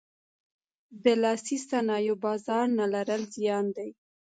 [1.03, 3.89] د لاسي صنایعو بازار نه لرل زیان دی.